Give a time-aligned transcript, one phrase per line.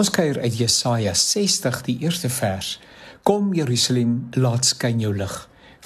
[0.00, 2.78] Ons kuier uit Jesaja 60 die eerste vers.
[3.22, 5.34] Kom Jerusalem, laat skyn jou lig.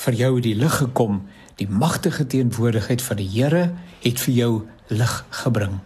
[0.05, 1.17] Vir jou het die lig gekom.
[1.59, 3.65] Die magtige teenwoordigheid van die Here
[4.05, 4.53] het vir jou
[4.95, 5.81] lig gebring.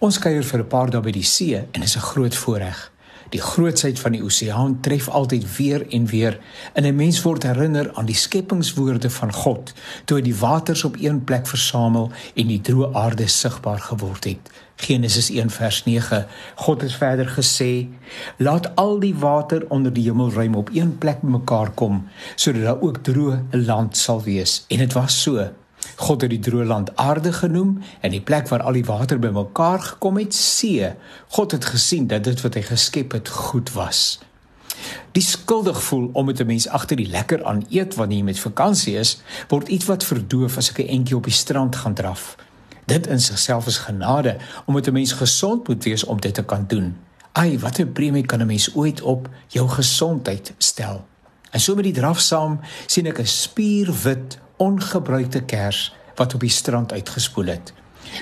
[0.00, 2.80] Ons kuier vir 'n paar dae by die see en is 'n groot voorreg.
[3.30, 6.38] Die grootsheid van die oseaan tref altyd weer en weer
[6.72, 9.72] en 'n mens word herinner aan die skepingswoorde van God
[10.04, 14.50] toe hy die waters op een plek versamel en die droë aarde sigbaar geword het.
[14.76, 16.26] Genesis 1 vers 9.
[16.54, 17.86] God het verder gesê:
[18.36, 22.96] "Laat al die water onder die hemelruim op een plek bymekaar kom, sodat daar ook
[22.96, 25.50] droë land sal wees." En dit was so.
[25.96, 29.80] God het die droë land aarde genoem en die plek waar al die water bymekaar
[29.80, 30.94] gekom het see.
[31.28, 34.20] God het gesien dat dit wat hy geskep het goed was.
[35.12, 38.38] Die skuldig voel om met 'n mens agter die lekker aan eet wanneer jy met
[38.38, 42.36] vakansie is, word iets wat verdoof as ek 'n entjie op die strand gaan draf.
[42.86, 46.64] Dit in sigself is genade omdat 'n mens gesond moet wees om dit te kan
[46.66, 46.96] doen.
[47.32, 51.06] Ai, wat 'n premie kan 'n mens ooit op jou gesondheid stel.
[51.50, 56.52] En so met die draf saam sien ek 'n spierwit ongebruikte kers wat op die
[56.52, 57.72] strand uitgespoel het.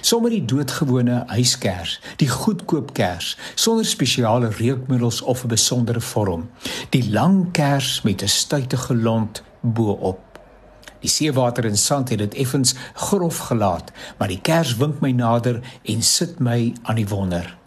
[0.01, 6.51] Sommige die doodgewone huiskers, die goedkoop kers sonder spesiale reukmiddels of 'n besondere vorm.
[6.91, 10.21] Die lang kers met 'n stuitige lont bo-op.
[11.01, 15.61] Die seewater en sand het dit effens grof gelaat, maar die kers wink my nader
[15.83, 17.58] en sit my aan die wonder.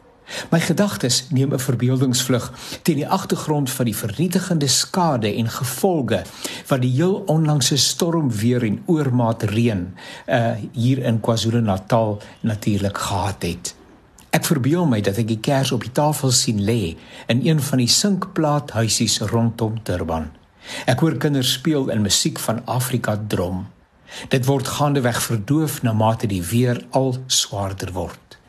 [0.50, 2.52] My gedagtes neem 'n verbeeldingsvlug
[2.82, 6.24] teen die agtergrond van die vernietigende skade en gevolge
[6.68, 9.94] wat die heel onlangse storm weer en oormaat reën
[10.28, 13.76] uh hier in KwaZulu-Natal natuurlik gehad het.
[14.32, 16.96] Ek verbeel my dat ek die kers op die tafel sien lê
[17.28, 20.30] in een van die sinkplaathuisies rondom Durban.
[20.86, 23.66] Ek hoor kinders speel en musiek van Afrika drom.
[24.30, 28.41] Dit word gaandeweg verdoof na mate die weer al swaarder word.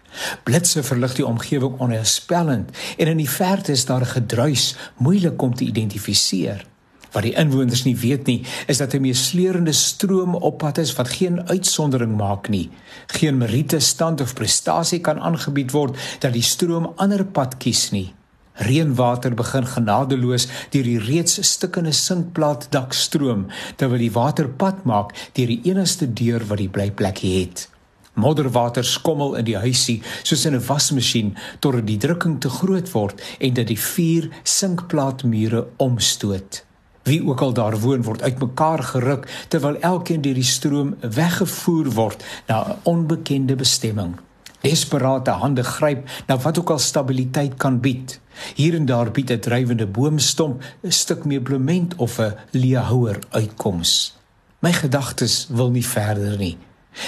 [0.45, 5.65] Blitse verlig die omgewing onheilspellend en in die verte is daar gedruis moeilik om te
[5.65, 6.67] identifiseer.
[7.13, 11.09] Wat die inwoners nie weet nie, is dat 'n meesleurende stroom op pad is wat
[11.09, 12.71] geen uitsondering maak nie.
[13.07, 18.15] Geen meriete stand of prestasie kan aangebied word dat die stroom ander pad kies nie.
[18.55, 23.47] Reënwater begin genadeloos deur die reeds stikkende sinkplaat dak stroom
[23.77, 27.72] terwyl die water pad maak deur die enigste deur wat die blyplek het.
[28.15, 33.23] Modderwater skommel in die huisie soos in 'n wasmasjien totdat die drukking te groot word
[33.39, 36.65] en dat die vier sinkplaatmure omstoot.
[37.03, 42.25] Wie ook al daar woon word uitmekaar geruk terwyl elkeen deur die stroom weggevoer word
[42.47, 44.15] na 'n onbekende bestemming.
[44.61, 48.21] Desperate hande gryp na wat ook al stabiliteit kan bied.
[48.55, 54.17] Hier en daar bied 'n drywende boomstomp 'n stuk meublement of 'n leehouer uitkoms.
[54.59, 56.59] My gedagtes wil nie verder nie.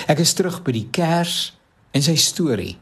[0.09, 1.53] Ek is terug by die kers
[1.93, 2.77] en sy storie.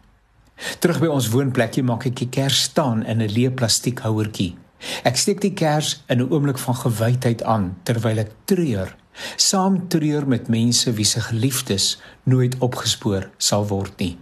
[0.81, 4.57] Terug by ons woonplekjie maak ek die kers staan in 'n leë plastiek houertjie.
[5.05, 8.95] Ek steek die kers in 'n oomblik van gewydheid aan terwyl ek treur,
[9.37, 14.19] saam treur met mense wie se geliefdes nooit opgespoor sal word nie.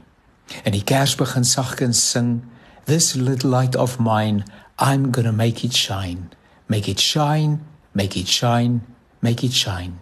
[0.65, 2.43] En die kers begin sagkens sing,
[2.87, 4.45] This little light of mine,
[4.79, 6.31] I'm to make it shine.
[6.67, 7.61] Make it shine,
[7.93, 8.81] make it shine,
[9.21, 10.01] make it shine.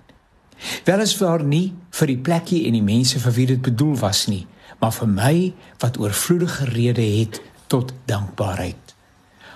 [0.85, 4.47] Weliswaar nie vir die plekkie en die mense vir wie dit bedoel was nie,
[4.81, 5.35] maar vir my
[5.83, 8.95] wat oorvloedige rede het tot dankbaarheid.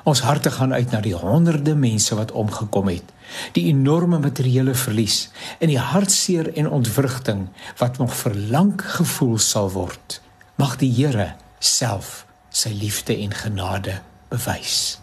[0.05, 3.13] Ons harte gaan uit na die honderde mense wat omgekom het,
[3.55, 5.29] die enorme materiële verlies
[5.63, 7.47] en die hartseer en ontwrigting
[7.79, 10.19] wat nog vir lank gevoel sal word.
[10.59, 15.02] Mag die Here self sy liefde en genade bewys.